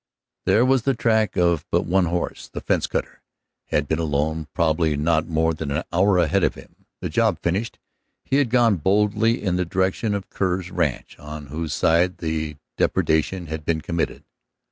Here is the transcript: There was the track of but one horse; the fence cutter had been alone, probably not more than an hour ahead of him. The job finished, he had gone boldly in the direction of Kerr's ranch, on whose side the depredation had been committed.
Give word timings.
There 0.47 0.65
was 0.65 0.81
the 0.81 0.95
track 0.95 1.37
of 1.37 1.63
but 1.69 1.85
one 1.85 2.05
horse; 2.05 2.47
the 2.51 2.59
fence 2.59 2.87
cutter 2.87 3.21
had 3.65 3.87
been 3.87 3.99
alone, 3.99 4.47
probably 4.51 4.97
not 4.97 5.27
more 5.27 5.53
than 5.53 5.69
an 5.69 5.83
hour 5.93 6.17
ahead 6.17 6.43
of 6.43 6.55
him. 6.55 6.87
The 7.01 7.09
job 7.09 7.37
finished, 7.43 7.77
he 8.23 8.37
had 8.37 8.49
gone 8.49 8.77
boldly 8.77 9.43
in 9.43 9.57
the 9.57 9.63
direction 9.63 10.15
of 10.15 10.31
Kerr's 10.31 10.71
ranch, 10.71 11.19
on 11.19 11.45
whose 11.53 11.71
side 11.75 12.17
the 12.17 12.57
depredation 12.77 13.45
had 13.45 13.63
been 13.63 13.81
committed. 13.81 14.23